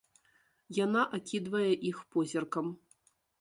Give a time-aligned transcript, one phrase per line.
[0.77, 2.73] Яна акідвае іх позіркам.